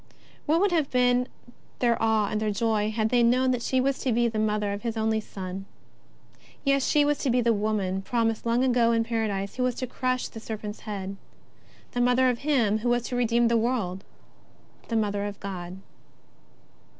[0.47, 1.27] What would have been
[1.77, 4.73] their awe and their joy had they known that she was to be the Mother
[4.73, 5.67] of His only Son!
[6.65, 9.85] Yes, she was to be the woman promised long ago in Paradise who was to
[9.85, 11.17] crush the serpent's head,
[11.91, 14.03] the Mother of Him who was to redeem the world,
[14.87, 15.77] the Mo ther of God.